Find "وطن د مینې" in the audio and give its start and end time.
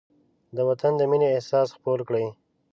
0.69-1.27